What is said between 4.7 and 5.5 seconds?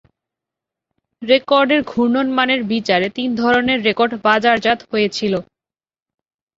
হয়েছিল।